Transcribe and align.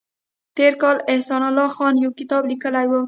تېر 0.57 0.73
کال 0.81 0.97
احسان 1.13 1.41
الله 1.49 1.69
خان 1.75 1.93
یو 2.03 2.11
کتاب 2.19 2.43
لیکلی 2.51 2.85
و 2.87 2.91